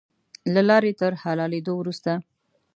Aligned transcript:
له 0.53 0.61
لارې 0.69 0.91
تر 0.99 1.11
حلالېدلو 1.21 1.73
وروسته. 1.77 2.11